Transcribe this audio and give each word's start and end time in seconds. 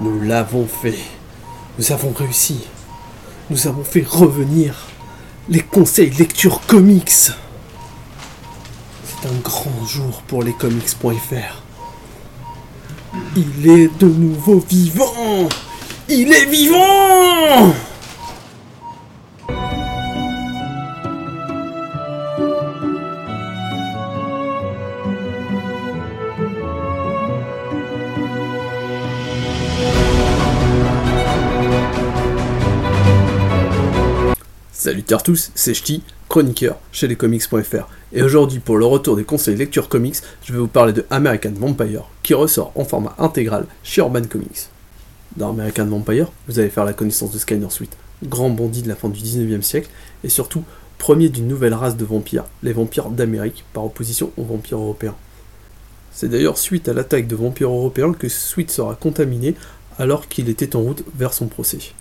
Nous 0.00 0.20
l'avons 0.20 0.66
fait. 0.66 0.98
Nous 1.78 1.92
avons 1.92 2.12
réussi. 2.12 2.60
Nous 3.50 3.66
avons 3.66 3.82
fait 3.82 4.06
revenir 4.06 4.74
les 5.48 5.60
conseils 5.60 6.10
lecture 6.10 6.60
comics. 6.66 7.10
C'est 7.10 7.34
un 9.28 9.38
grand 9.42 9.84
jour 9.86 10.22
pour 10.28 10.42
les 10.42 10.52
comics.fr. 10.52 11.62
Il 13.36 13.68
est 13.68 13.98
de 13.98 14.06
nouveau 14.06 14.62
vivant 14.68 15.48
Il 16.08 16.32
est 16.32 16.46
vivant 16.46 17.74
Salut 34.88 35.04
à 35.10 35.18
tous, 35.18 35.52
c'est 35.54 35.74
Ch'ti, 35.74 36.02
chroniqueur 36.30 36.78
chez 36.92 37.08
lescomics.fr. 37.08 37.88
Et 38.14 38.22
aujourd'hui, 38.22 38.58
pour 38.58 38.78
le 38.78 38.86
retour 38.86 39.16
des 39.16 39.24
conseils 39.24 39.54
lecture 39.54 39.90
comics, 39.90 40.16
je 40.42 40.54
vais 40.54 40.58
vous 40.58 40.66
parler 40.66 40.94
de 40.94 41.04
American 41.10 41.52
Vampire, 41.54 42.04
qui 42.22 42.32
ressort 42.32 42.72
en 42.74 42.86
format 42.86 43.14
intégral 43.18 43.66
chez 43.82 44.00
Urban 44.00 44.22
Comics. 44.22 44.70
Dans 45.36 45.50
American 45.50 45.84
Vampire, 45.84 46.32
vous 46.46 46.58
allez 46.58 46.70
faire 46.70 46.86
la 46.86 46.94
connaissance 46.94 47.32
de 47.32 47.38
Skyner 47.38 47.68
Sweet, 47.68 47.94
grand 48.24 48.48
bandit 48.48 48.80
de 48.80 48.88
la 48.88 48.96
fin 48.96 49.10
du 49.10 49.20
19e 49.20 49.60
siècle, 49.60 49.90
et 50.24 50.30
surtout 50.30 50.64
premier 50.96 51.28
d'une 51.28 51.48
nouvelle 51.48 51.74
race 51.74 51.98
de 51.98 52.06
vampires, 52.06 52.46
les 52.62 52.72
vampires 52.72 53.10
d'Amérique, 53.10 53.66
par 53.74 53.84
opposition 53.84 54.32
aux 54.38 54.44
vampires 54.44 54.78
européens. 54.78 55.16
C'est 56.12 56.30
d'ailleurs 56.30 56.56
suite 56.56 56.88
à 56.88 56.94
l'attaque 56.94 57.26
de 57.26 57.36
vampires 57.36 57.68
européens 57.68 58.14
que 58.14 58.30
Sweet 58.30 58.70
sera 58.70 58.94
contaminé 58.94 59.54
alors 59.98 60.28
qu'il 60.28 60.48
était 60.48 60.76
en 60.76 60.80
route 60.80 61.04
vers 61.14 61.34
son 61.34 61.48
procès. 61.48 61.92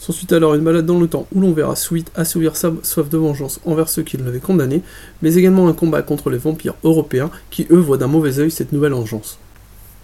S'ensuit 0.00 0.32
alors 0.32 0.54
une 0.54 0.64
balade 0.64 0.86
dans 0.86 0.98
le 0.98 1.08
temps 1.08 1.26
où 1.34 1.42
l'on 1.42 1.52
verra 1.52 1.76
Sweet 1.76 2.10
assouvir 2.14 2.56
sa 2.56 2.72
soif 2.82 3.10
de 3.10 3.18
vengeance 3.18 3.60
envers 3.66 3.90
ceux 3.90 4.02
qui 4.02 4.16
l'avaient 4.16 4.40
condamné, 4.40 4.80
mais 5.20 5.34
également 5.34 5.68
un 5.68 5.74
combat 5.74 6.00
contre 6.00 6.30
les 6.30 6.38
vampires 6.38 6.74
européens 6.84 7.30
qui 7.50 7.66
eux 7.70 7.76
voient 7.76 7.98
d'un 7.98 8.06
mauvais 8.06 8.38
œil 8.38 8.50
cette 8.50 8.72
nouvelle 8.72 8.94
vengeance. 8.94 9.38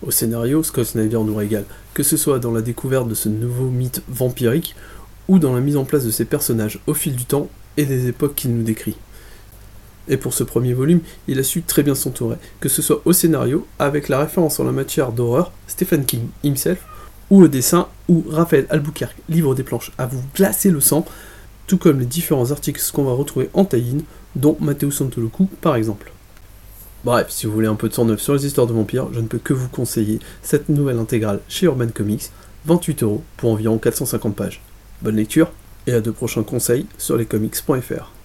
Au 0.07 0.11
scénario, 0.11 0.63
Scott 0.63 0.85
Snyder 0.85 1.21
nous 1.25 1.35
régale, 1.35 1.65
que 1.95 2.03
ce 2.03 2.19
soit 2.19 2.39
dans 2.39 2.53
la 2.53 2.61
découverte 2.61 3.09
de 3.09 3.15
ce 3.15 3.31
nouveau 3.31 3.71
mythe 3.71 4.03
vampirique 4.07 4.77
ou 5.29 5.39
dans 5.39 5.55
la 5.55 5.63
mise 5.63 5.79
en 5.79 5.87
place 5.87 6.05
de 6.05 6.11
ses 6.11 6.27
personnages 6.27 6.79
au 6.87 6.93
fil 6.93 7.17
du 7.17 7.25
temps 7.25 7.49
et 7.79 7.87
des 7.87 8.07
époques 8.07 8.35
qu'il 8.35 8.55
nous 8.55 8.65
décrit. 8.65 8.99
Et 10.09 10.19
pour 10.19 10.35
ce 10.35 10.45
premier 10.45 10.75
volume, 10.75 11.01
il 11.27 11.39
a 11.39 11.43
su 11.43 11.63
très 11.63 11.83
bien 11.83 11.95
s'entourer, 11.95 12.37
que 12.61 12.69
ce 12.69 12.83
soit 12.83 13.01
au 13.07 13.15
scénario, 13.15 13.67
avec 13.79 14.11
la 14.11 14.19
référence 14.19 14.61
en 14.61 14.65
la 14.65 14.73
matière 14.73 15.13
d'horreur, 15.13 15.53
Stephen 15.67 16.05
King 16.05 16.29
himself, 16.45 16.85
ou 17.31 17.43
au 17.43 17.49
dessin, 17.49 17.89
où 18.09 18.25
Raphaël 18.29 18.67
Albuquerque 18.71 19.17
livre 19.29 19.55
des 19.55 19.63
planches 19.63 19.93
à 19.99 20.07
vous 20.07 20.23
glacer 20.35 20.71
le 20.71 20.81
sang, 20.81 21.05
tout 21.67 21.79
comme 21.79 22.01
les 22.01 22.07
différents 22.07 22.51
articles 22.53 22.81
qu'on 22.93 23.05
va 23.05 23.13
retrouver 23.13 23.51
en 23.55 23.65
tie 23.65 24.05
dont 24.37 24.57
Matteo 24.61 24.91
Santoloku 24.91 25.47
par 25.61 25.77
exemple. 25.77 26.13
Bref, 27.05 27.27
si 27.31 27.47
vous 27.47 27.53
voulez 27.53 27.69
un 27.69 27.75
peu 27.75 27.89
de 27.89 27.95
sang 27.95 28.05
neuf 28.05 28.21
sur 28.21 28.35
les 28.35 28.47
histoires 28.47 28.67
de 28.67 28.73
vampires, 28.73 29.09
je 29.13 29.21
ne 29.21 29.29
peux 29.29 29.39
que 29.39 29.53
vous 29.53 29.69
conseiller 29.69 30.19
cette 30.43 30.69
nouvelle 30.69 30.99
intégrale 30.99 31.41
chez 31.49 31.67
Urban 31.67 31.89
Comics, 31.93 32.31
28 32.65 33.03
euros 33.03 33.23
pour 33.37 33.53
environ 33.53 33.79
450 33.79 34.35
pages. 34.35 34.61
Bonne 35.03 35.17
lecture 35.17 35.53
et 35.87 35.93
à 35.93 36.01
de 36.01 36.11
prochains 36.11 36.43
conseils 36.43 36.87
sur 36.99 37.17
lescomics.fr. 37.17 38.16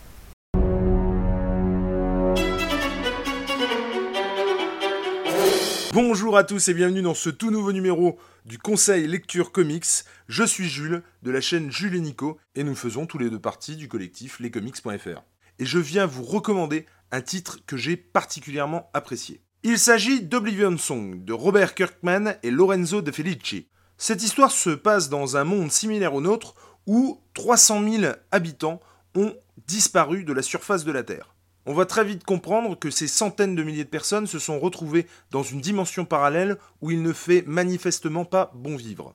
Bonjour 5.94 6.38
à 6.38 6.46
tous 6.46 6.70
et 6.70 6.74
bienvenue 6.74 7.02
dans 7.02 7.14
ce 7.14 7.30
tout 7.30 7.52
nouveau 7.52 7.74
numéro 7.74 8.18
du 8.46 8.58
Conseil 8.58 9.08
Lecture 9.08 9.52
Comics. 9.52 10.06
Je 10.30 10.46
suis 10.46 10.70
Jules 10.70 11.04
de 11.22 11.32
la 11.32 11.42
chaîne 11.42 11.70
Jules 11.70 11.96
et 11.96 12.00
Nico 12.00 12.38
et 12.56 12.64
nous 12.64 12.76
faisons 12.76 13.06
tous 13.06 13.18
les 13.18 13.30
deux 13.30 13.42
partie 13.42 13.76
du 13.76 13.90
collectif 13.90 14.40
lescomics.fr. 14.40 15.22
Et 15.60 15.66
je 15.66 15.80
viens 15.80 16.06
vous 16.06 16.24
recommander 16.24 16.86
un 17.12 17.20
titre 17.20 17.60
que 17.68 17.76
j'ai 17.76 17.98
particulièrement 17.98 18.90
apprécié. 18.94 19.42
Il 19.64 19.78
s'agit 19.78 20.22
d'Oblivion 20.22 20.78
Song 20.78 21.26
de 21.26 21.34
Robert 21.34 21.76
Kirkman 21.76 22.36
et 22.42 22.52
Lorenzo 22.52 23.02
De 23.02 23.12
Felici. 23.12 23.68
Cette 23.98 24.24
histoire 24.24 24.52
se 24.52 24.70
passe 24.70 25.10
dans 25.10 25.36
un 25.36 25.44
monde 25.44 25.74
similaire 25.74 26.14
au 26.14 26.22
nôtre 26.22 26.56
où 26.88 27.20
300 27.34 27.84
000 28.00 28.14
habitants 28.32 28.80
ont 29.14 29.36
disparu 29.68 30.24
de 30.24 30.32
la 30.32 30.42
surface 30.42 30.86
de 30.86 30.94
la 30.94 31.04
Terre. 31.04 31.36
On 31.68 31.74
va 31.74 31.86
très 31.86 32.04
vite 32.04 32.24
comprendre 32.24 32.78
que 32.78 32.90
ces 32.90 33.08
centaines 33.08 33.56
de 33.56 33.62
milliers 33.62 33.84
de 33.84 33.90
personnes 33.90 34.26
se 34.26 34.40
sont 34.40 34.60
retrouvées 34.60 35.06
dans 35.30 35.44
une 35.44 35.62
dimension 35.62 36.06
parallèle 36.06 36.58
où 36.82 36.90
il 36.90 37.04
ne 37.04 37.14
fait 37.14 37.44
manifestement 37.46 38.26
pas 38.26 38.52
bon 38.56 38.76
vivre. 38.76 39.14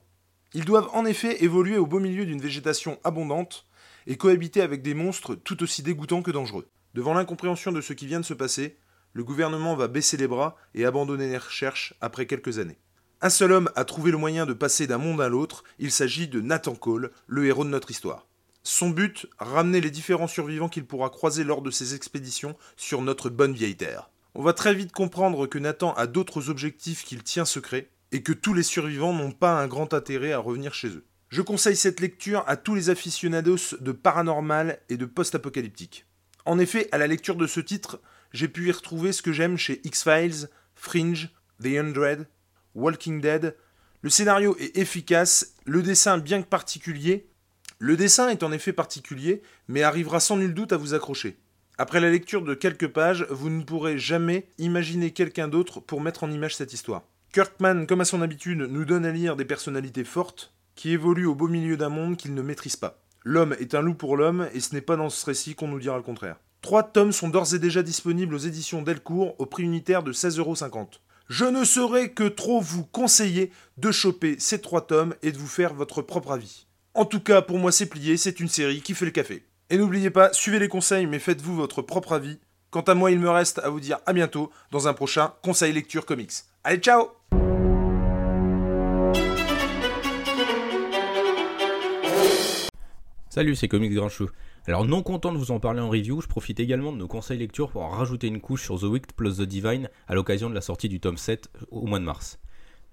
Ils 0.53 0.63
doivent 0.63 0.89
en 0.93 1.05
effet 1.05 1.43
évoluer 1.43 1.77
au 1.77 1.85
beau 1.85 1.99
milieu 1.99 2.25
d'une 2.25 2.39
végétation 2.39 2.99
abondante 3.03 3.65
et 4.07 4.15
cohabiter 4.15 4.61
avec 4.61 4.81
des 4.81 4.93
monstres 4.93 5.35
tout 5.35 5.61
aussi 5.61 5.83
dégoûtants 5.83 6.21
que 6.21 6.31
dangereux. 6.31 6.69
Devant 6.93 7.13
l'incompréhension 7.13 7.73
de 7.73 7.81
ce 7.81 7.91
qui 7.91 8.07
vient 8.07 8.21
de 8.21 8.25
se 8.25 8.33
passer, 8.33 8.77
le 9.11 9.25
gouvernement 9.25 9.75
va 9.75 9.89
baisser 9.89 10.15
les 10.15 10.27
bras 10.27 10.55
et 10.73 10.85
abandonner 10.85 11.27
les 11.27 11.37
recherches 11.37 11.95
après 11.99 12.27
quelques 12.27 12.59
années. 12.59 12.79
Un 13.19 13.29
seul 13.29 13.51
homme 13.51 13.69
a 13.75 13.83
trouvé 13.83 14.09
le 14.09 14.17
moyen 14.17 14.45
de 14.45 14.53
passer 14.53 14.87
d'un 14.87 14.99
monde 14.99 15.21
à 15.21 15.27
l'autre, 15.27 15.63
il 15.79 15.91
s'agit 15.91 16.27
de 16.27 16.39
Nathan 16.39 16.75
Cole, 16.75 17.11
le 17.25 17.45
héros 17.45 17.65
de 17.65 17.69
notre 17.69 17.91
histoire. 17.91 18.27
Son 18.69 18.89
but, 18.89 19.27
ramener 19.39 19.79
les 19.79 19.89
différents 19.89 20.27
survivants 20.27 20.67
qu'il 20.67 20.85
pourra 20.85 21.09
croiser 21.09 21.45
lors 21.45 21.61
de 21.61 21.71
ses 21.71 21.95
expéditions 21.95 22.57
sur 22.75 23.01
notre 23.01 23.29
bonne 23.29 23.53
vieille 23.53 23.77
Terre. 23.77 24.09
On 24.35 24.43
va 24.43 24.51
très 24.51 24.75
vite 24.75 24.91
comprendre 24.91 25.47
que 25.47 25.57
Nathan 25.57 25.93
a 25.93 26.05
d'autres 26.05 26.49
objectifs 26.49 27.05
qu'il 27.05 27.23
tient 27.23 27.45
secrets, 27.45 27.89
et 28.11 28.23
que 28.23 28.33
tous 28.33 28.53
les 28.53 28.63
survivants 28.63 29.13
n'ont 29.13 29.31
pas 29.31 29.57
un 29.57 29.67
grand 29.67 29.93
intérêt 29.93 30.33
à 30.33 30.39
revenir 30.39 30.73
chez 30.73 30.89
eux. 30.89 31.05
Je 31.29 31.41
conseille 31.41 31.77
cette 31.77 32.01
lecture 32.01 32.43
à 32.45 32.57
tous 32.57 32.75
les 32.75 32.89
aficionados 32.89 33.77
de 33.79 33.93
paranormal 33.93 34.81
et 34.89 34.97
de 34.97 35.05
post-apocalyptique. 35.05 36.05
En 36.43 36.59
effet, 36.59 36.89
à 36.91 36.97
la 36.97 37.07
lecture 37.07 37.37
de 37.37 37.47
ce 37.47 37.61
titre, 37.61 38.01
j'ai 38.33 38.49
pu 38.49 38.67
y 38.67 38.71
retrouver 38.73 39.13
ce 39.13 39.21
que 39.21 39.31
j'aime 39.31 39.57
chez 39.57 39.79
X-Files, 39.85 40.49
Fringe, 40.75 41.29
The 41.63 41.67
Undread, 41.67 42.27
Walking 42.75 43.21
Dead. 43.21 43.55
Le 44.01 44.09
scénario 44.09 44.57
est 44.59 44.77
efficace, 44.77 45.53
le 45.63 45.81
dessin 45.81 46.17
bien 46.17 46.41
que 46.41 46.49
particulier, 46.49 47.29
le 47.79 47.95
dessin 47.95 48.29
est 48.29 48.41
en 48.41 48.51
effet 48.51 48.73
particulier, 48.73 49.43
mais 49.67 49.83
arrivera 49.83 50.19
sans 50.19 50.37
nul 50.37 50.53
doute 50.53 50.73
à 50.73 50.77
vous 50.77 50.95
accrocher. 50.95 51.37
Après 51.77 51.99
la 51.99 52.09
lecture 52.09 52.41
de 52.41 52.55
quelques 52.55 52.87
pages, 52.87 53.27
vous 53.29 53.51
ne 53.51 53.63
pourrez 53.63 53.99
jamais 53.99 54.47
imaginer 54.57 55.11
quelqu'un 55.11 55.47
d'autre 55.47 55.79
pour 55.79 56.01
mettre 56.01 56.23
en 56.23 56.31
image 56.31 56.55
cette 56.55 56.73
histoire. 56.73 57.03
Kirkman, 57.33 57.85
comme 57.85 58.01
à 58.01 58.05
son 58.05 58.23
habitude, 58.23 58.61
nous 58.61 58.83
donne 58.83 59.05
à 59.05 59.11
lire 59.11 59.35
des 59.35 59.45
personnalités 59.45 60.03
fortes 60.03 60.55
qui 60.73 60.91
évoluent 60.91 61.27
au 61.27 61.35
beau 61.35 61.47
milieu 61.47 61.77
d'un 61.77 61.89
monde 61.89 62.17
qu'ils 62.17 62.33
ne 62.33 62.41
maîtrisent 62.41 62.77
pas. 62.77 63.03
L'homme 63.23 63.55
est 63.59 63.75
un 63.75 63.81
loup 63.81 63.93
pour 63.93 64.17
l'homme, 64.17 64.47
et 64.53 64.59
ce 64.59 64.73
n'est 64.73 64.81
pas 64.81 64.95
dans 64.95 65.09
ce 65.09 65.23
récit 65.25 65.53
qu'on 65.53 65.67
nous 65.67 65.79
dira 65.79 65.97
le 65.97 66.03
contraire. 66.03 66.37
Trois 66.61 66.83
tomes 66.83 67.11
sont 67.11 67.29
d'ores 67.29 67.53
et 67.53 67.59
déjà 67.59 67.83
disponibles 67.83 68.33
aux 68.33 68.39
éditions 68.39 68.81
Delcourt 68.81 69.35
au 69.37 69.45
prix 69.45 69.63
unitaire 69.63 70.01
de 70.01 70.13
16,50€. 70.13 70.99
Je 71.29 71.45
ne 71.45 71.63
saurais 71.63 72.09
que 72.09 72.27
trop 72.27 72.59
vous 72.59 72.85
conseiller 72.85 73.51
de 73.77 73.91
choper 73.91 74.37
ces 74.39 74.61
trois 74.61 74.87
tomes 74.87 75.13
et 75.21 75.31
de 75.31 75.37
vous 75.37 75.47
faire 75.47 75.73
votre 75.73 76.01
propre 76.01 76.31
avis. 76.31 76.66
En 76.97 77.05
tout 77.05 77.19
cas, 77.19 77.43
pour 77.43 77.59
moi, 77.59 77.71
c'est 77.71 77.85
plié, 77.85 78.17
c'est 78.17 78.39
une 78.39 78.47
série 78.47 78.81
qui 78.81 78.95
fait 78.95 79.05
le 79.05 79.11
café. 79.11 79.43
Et 79.69 79.77
n'oubliez 79.77 80.09
pas, 80.09 80.33
suivez 80.33 80.57
les 80.57 80.67
conseils, 80.67 81.05
mais 81.05 81.19
faites-vous 81.19 81.55
votre 81.55 81.83
propre 81.83 82.13
avis. 82.13 82.39
Quant 82.71 82.81
à 82.81 82.95
moi, 82.95 83.11
il 83.11 83.19
me 83.19 83.29
reste 83.29 83.59
à 83.59 83.69
vous 83.69 83.79
dire 83.79 83.99
à 84.07 84.13
bientôt 84.13 84.51
dans 84.71 84.87
un 84.87 84.95
prochain 84.95 85.31
Conseil 85.43 85.73
Lecture 85.73 86.07
Comics. 86.07 86.31
Allez, 86.63 86.79
ciao 86.79 87.09
Salut, 93.29 93.55
c'est 93.55 93.67
Comics 93.67 93.93
Grincheux. 93.93 94.29
Alors, 94.65 94.83
non 94.83 95.03
content 95.03 95.31
de 95.31 95.37
vous 95.37 95.51
en 95.51 95.59
parler 95.59 95.81
en 95.81 95.89
review, 95.89 96.21
je 96.21 96.27
profite 96.27 96.59
également 96.59 96.91
de 96.91 96.97
nos 96.97 97.07
conseils 97.07 97.37
lecture 97.37 97.69
pour 97.69 97.83
rajouter 97.83 98.25
une 98.25 98.41
couche 98.41 98.63
sur 98.63 98.79
The 98.79 98.85
Wicked 98.85 99.13
plus 99.13 99.37
The 99.37 99.43
Divine 99.43 99.87
à 100.07 100.15
l'occasion 100.15 100.49
de 100.49 100.55
la 100.55 100.61
sortie 100.61 100.89
du 100.89 100.99
tome 100.99 101.17
7 101.17 101.47
au 101.69 101.85
mois 101.85 101.99
de 101.99 102.05
mars. 102.05 102.39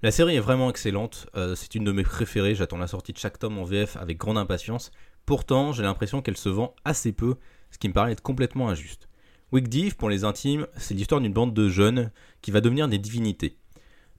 La 0.04 0.10
série 0.10 0.36
est 0.36 0.40
vraiment 0.40 0.68
excellente, 0.68 1.28
euh, 1.34 1.54
c'est 1.54 1.74
une 1.74 1.84
de 1.84 1.90
mes 1.90 2.02
préférées, 2.02 2.54
j'attends 2.54 2.76
la 2.76 2.86
sortie 2.86 3.14
de 3.14 3.18
chaque 3.18 3.38
tome 3.38 3.56
en 3.56 3.64
VF 3.64 3.96
avec 3.96 4.18
grande 4.18 4.36
impatience. 4.36 4.90
Pourtant, 5.24 5.72
j'ai 5.72 5.82
l'impression 5.82 6.20
qu'elle 6.20 6.36
se 6.36 6.50
vend 6.50 6.74
assez 6.84 7.10
peu, 7.12 7.36
ce 7.70 7.78
qui 7.78 7.88
me 7.88 7.94
paraît 7.94 8.12
être 8.12 8.20
complètement 8.20 8.68
injuste. 8.68 9.08
Div, 9.50 9.96
pour 9.96 10.10
les 10.10 10.24
intimes, 10.24 10.66
c'est 10.76 10.92
l'histoire 10.92 11.22
d'une 11.22 11.32
bande 11.32 11.54
de 11.54 11.70
jeunes 11.70 12.10
qui 12.42 12.50
va 12.50 12.60
devenir 12.60 12.86
des 12.86 12.98
divinités. 12.98 13.56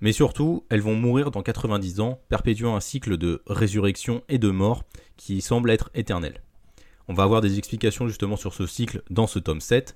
Mais 0.01 0.11
surtout, 0.11 0.65
elles 0.71 0.81
vont 0.81 0.95
mourir 0.95 1.29
dans 1.29 1.43
90 1.43 1.99
ans, 1.99 2.19
perpétuant 2.29 2.75
un 2.75 2.79
cycle 2.79 3.15
de 3.15 3.43
résurrection 3.45 4.23
et 4.27 4.39
de 4.39 4.49
mort 4.49 4.85
qui 5.17 5.39
semble 5.39 5.69
être 5.69 5.91
éternel. 5.93 6.41
On 7.07 7.13
va 7.13 7.21
avoir 7.21 7.41
des 7.41 7.59
explications 7.59 8.07
justement 8.07 8.37
sur 8.37 8.55
ce 8.55 8.65
cycle 8.65 9.03
dans 9.11 9.27
ce 9.27 9.37
tome 9.37 9.61
7, 9.61 9.95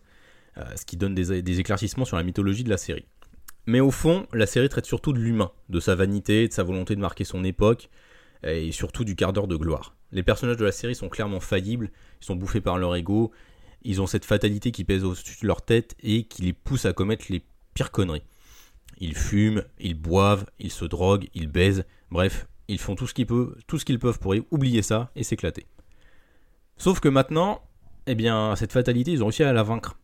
euh, 0.58 0.66
ce 0.76 0.86
qui 0.86 0.98
donne 0.98 1.16
des 1.16 1.60
éclaircissements 1.60 2.06
sur 2.06 2.18
la 2.18 2.24
mythologie 2.24 2.64
de 2.64 2.70
la 2.70 2.78
série. 2.78 3.08
Mais 3.66 3.80
au 3.80 3.92
fond, 3.92 4.28
la 4.34 4.46
série 4.46 4.70
traite 4.70 4.86
surtout 4.86 5.14
de 5.14 5.20
l'humain, 5.20 5.52
de 5.70 5.80
sa 5.80 5.96
vanité, 5.96 6.48
de 6.48 6.54
sa 6.54 6.64
volonté 6.64 6.96
de 6.96 7.02
marquer 7.02 7.24
son 7.24 7.44
époque, 7.44 7.90
et 8.44 8.72
surtout 8.72 9.04
du 9.04 9.16
quart 9.16 9.34
d'heure 9.34 9.48
de 9.48 9.56
gloire. 9.56 9.96
Les 10.12 10.24
personnages 10.24 10.58
de 10.58 10.66
la 10.66 10.72
série 10.72 10.96
sont 10.96 11.10
clairement 11.10 11.40
faillibles, 11.40 11.92
ils 12.22 12.26
sont 12.26 12.36
bouffés 12.36 12.62
par 12.62 12.78
leur 12.78 12.96
ego, 12.96 13.32
ils 13.84 14.02
ont 14.02 14.08
cette 14.08 14.26
fatalité 14.26 14.72
qui 14.72 14.84
pèse 14.84 15.04
au-dessus 15.04 15.42
de 15.42 15.48
leur 15.48 15.62
tête 15.62 15.96
et 16.02 16.24
qui 16.24 16.42
les 16.42 16.54
pousse 16.54 16.86
à 16.86 16.94
commettre 16.94 17.26
les 17.30 17.44
pires 17.74 17.92
conneries. 17.92 18.24
Ils 19.00 19.16
fument, 19.16 19.64
ils 19.80 19.94
boivent, 19.94 20.46
ils 20.60 20.72
se 20.72 20.86
droguent, 20.86 21.30
ils 21.34 21.48
baisent, 21.48 21.86
Bref, 22.12 22.48
ils 22.68 22.80
font 22.80 22.96
tout 22.96 23.08
ce 23.08 23.14
qu'ils 23.14 23.28
peuvent, 23.28 23.56
tout 23.68 23.78
ce 23.78 23.86
qu'ils 23.86 24.00
peuvent 24.00 24.20
pour 24.20 24.34
oublier 24.52 24.82
ça 24.82 25.12
et 25.16 25.24
s'éclater. 25.24 25.66
Sauf 26.78 27.00
que 27.00 27.10
maintenant, 27.10 27.62
eh 28.08 28.16
bien, 28.16 28.56
cette 28.56 28.74
fatalité, 28.74 29.12
ils 29.12 29.22
ont 29.24 29.28
réussi 29.28 29.44
à 29.44 29.54
la 29.54 29.64
vaincre. 29.64 30.00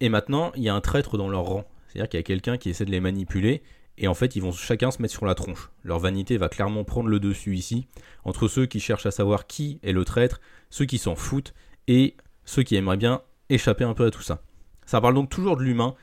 Et 0.00 0.08
maintenant, 0.08 0.50
il 0.56 0.62
y 0.62 0.68
a 0.68 0.74
un 0.74 0.80
traître 0.80 1.16
dans 1.16 1.28
leur 1.28 1.44
rang. 1.44 1.64
C'est-à-dire 1.90 2.08
qu'il 2.08 2.18
y 2.18 2.20
a 2.20 2.24
quelqu'un 2.24 2.56
qui 2.56 2.70
essaie 2.70 2.84
de 2.84 2.90
les 2.90 3.00
manipuler, 3.00 3.62
et 3.98 4.06
en 4.06 4.14
fait, 4.14 4.36
ils 4.36 4.40
vont 4.40 4.52
chacun 4.52 4.90
se 4.90 5.02
mettre 5.02 5.12
sur 5.12 5.26
la 5.26 5.34
tronche. 5.34 5.70
Leur 5.82 5.98
vanité 5.98 6.36
va 6.36 6.48
clairement 6.48 6.84
prendre 6.84 7.08
le 7.08 7.20
dessus 7.20 7.56
ici, 7.56 7.88
entre 8.24 8.48
ceux 8.48 8.66
qui 8.66 8.80
cherchent 8.80 9.06
à 9.06 9.10
savoir 9.10 9.46
qui 9.46 9.80
est 9.82 9.92
le 9.92 10.04
traître, 10.04 10.40
ceux 10.70 10.86
qui 10.86 10.98
s'en 10.98 11.16
foutent, 11.16 11.52
et 11.88 12.16
ceux 12.44 12.62
qui 12.62 12.76
aimeraient 12.76 12.96
bien 12.96 13.22
échapper 13.48 13.84
un 13.84 13.94
peu 13.94 14.06
à 14.06 14.10
tout 14.10 14.22
ça. 14.22 14.42
Ça 14.86 15.00
parle 15.00 15.14
donc 15.14 15.28
toujours 15.28 15.56
de 15.56 15.62
l'humain, 15.62 15.94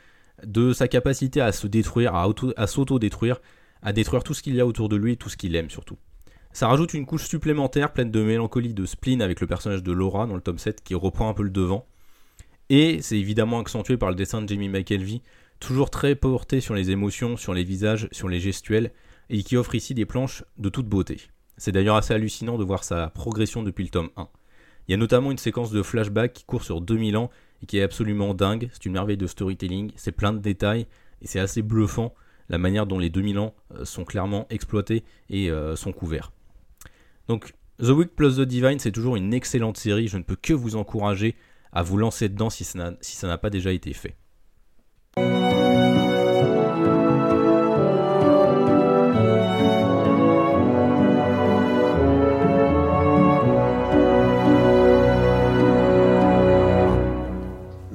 de 0.46 0.74
sa 0.74 0.88
capacité 0.88 1.42
à 1.42 1.52
se 1.52 1.68
détruire, 1.68 2.14
à, 2.14 2.68
s'auto-détruire, 2.68 3.42
à 3.82 3.94
détruire 3.94 4.24
tout 4.24 4.34
ce 4.34 4.44
qu'il 4.44 4.56
y 4.56 4.62
a 4.62 4.66
autour 4.66 4.90
de 4.90 4.96
lui 4.96 5.14
et 5.14 5.18
tout 5.18 5.30
ce 5.30 5.38
qu'il 5.38 5.56
aime 5.56 5.70
surtout. 5.70 5.98
Ça 6.52 6.68
rajoute 6.68 6.94
une 6.94 7.06
couche 7.06 7.28
supplémentaire 7.28 7.94
pleine 7.94 8.12
de 8.12 8.22
mélancolie, 8.22 8.74
de 8.74 8.86
spleen 8.86 9.22
avec 9.22 9.42
le 9.42 9.48
personnage 9.48 9.84
de 9.84 9.92
Laura 9.92 10.26
dans 10.28 10.36
le 10.36 10.42
tome 10.42 10.58
7 10.58 10.84
qui 10.84 10.96
reprend 10.96 11.30
un 11.30 11.34
peu 11.34 11.44
le 11.44 11.50
devant. 11.50 11.88
Et 12.70 13.02
c'est 13.02 13.18
évidemment 13.18 13.60
accentué 13.60 13.98
par 13.98 14.10
le 14.10 14.16
dessin 14.16 14.42
de 14.42 14.50
Jamie 14.50 14.70
McKelvey, 14.70 15.22
toujours 15.60 15.90
très 15.90 16.16
porté 16.16 16.62
sur 16.62 16.76
les 16.76 16.92
émotions, 16.92 17.38
sur 17.38 17.54
les 17.54 17.64
visages, 17.64 18.08
sur 18.12 18.30
les 18.30 18.40
gestuels, 18.40 18.92
et 19.30 19.44
qui 19.44 19.58
offre 19.58 19.76
ici 19.76 19.94
des 19.94 20.06
planches 20.06 20.44
de 20.58 20.70
toute 20.70 20.88
beauté. 20.88 21.22
C'est 21.58 21.72
d'ailleurs 21.72 21.96
assez 21.96 22.14
hallucinant 22.14 22.58
de 22.58 22.64
voir 22.64 22.84
sa 22.84 23.10
progression 23.10 23.64
depuis 23.64 23.84
le 23.84 23.90
tome 23.90 24.10
1. 24.16 24.30
Il 24.88 24.92
y 24.92 24.94
a 24.94 24.98
notamment 24.98 25.32
une 25.32 25.38
séquence 25.38 25.72
de 25.72 25.82
flashback 25.82 26.34
qui 26.34 26.46
court 26.46 26.64
sur 26.64 26.82
2000 26.82 27.18
ans 27.18 27.30
et 27.62 27.66
qui 27.66 27.78
est 27.78 27.82
absolument 27.82 28.34
dingue, 28.34 28.70
c'est 28.72 28.86
une 28.86 28.94
merveille 28.94 29.18
de 29.18 29.28
storytelling, 29.28 29.92
c'est 29.96 30.12
plein 30.12 30.32
de 30.32 30.38
détails, 30.38 30.86
et 31.22 31.28
c'est 31.28 31.40
assez 31.40 31.62
bluffant 31.62 32.14
la 32.50 32.58
manière 32.58 32.86
dont 32.86 33.00
les 33.00 33.10
2000 33.10 33.40
ans 33.40 33.56
euh, 33.76 33.84
sont 33.84 34.06
clairement 34.06 34.46
exploités 34.50 35.04
et 35.30 35.50
euh, 35.50 35.76
sont 35.76 35.92
couverts. 35.92 36.32
Donc 37.28 37.54
The 37.80 37.90
Week 37.90 38.16
plus 38.16 38.38
The 38.38 38.42
Divine, 38.42 38.80
c'est 38.80 38.92
toujours 38.92 39.16
une 39.16 39.34
excellente 39.34 39.78
série, 39.78 40.08
je 40.08 40.18
ne 40.18 40.24
peux 40.24 40.38
que 40.38 40.54
vous 40.54 40.76
encourager 40.76 41.36
à 41.74 41.84
vous 41.84 41.98
lancer 41.98 42.30
dedans 42.30 42.50
si 42.50 42.64
ça 42.64 43.28
n'a 43.28 43.38
pas 43.38 43.50
déjà 43.50 43.74
été 43.74 43.94
fait. 43.94 44.16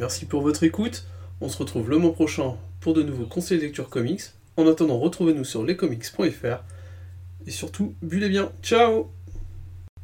Merci 0.02 0.26
pour 0.26 0.42
votre 0.42 0.64
écoute. 0.64 1.04
On 1.40 1.48
se 1.48 1.56
retrouve 1.58 1.88
le 1.88 1.96
mois 1.96 2.12
prochain 2.12 2.56
pour 2.80 2.92
de 2.92 3.04
nouveaux 3.04 3.26
conseils 3.26 3.58
de 3.58 3.62
lecture 3.62 3.88
comics. 3.88 4.22
En 4.56 4.66
attendant, 4.66 4.98
retrouvez-nous 4.98 5.44
sur 5.44 5.62
lescomics.fr. 5.62 6.64
Et 7.46 7.50
surtout, 7.52 7.94
buvez 8.02 8.28
bien. 8.28 8.50
Ciao 8.64 9.12